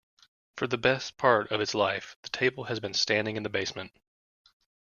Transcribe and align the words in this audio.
For 0.57 0.65
the 0.65 0.79
best 0.79 1.15
part 1.17 1.51
of 1.51 1.61
its 1.61 1.75
life, 1.75 2.15
the 2.23 2.29
table 2.29 2.63
has 2.63 2.79
been 2.79 2.95
standing 2.95 3.35
in 3.35 3.43
the 3.43 3.49
basement. 3.49 3.91